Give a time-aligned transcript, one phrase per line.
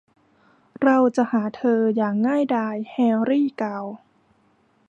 [0.83, 3.85] เราจะหาเธออย่างง่ายดาย แฮร์รี่กล่าว